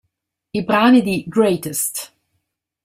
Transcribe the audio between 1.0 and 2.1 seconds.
di "Greatest!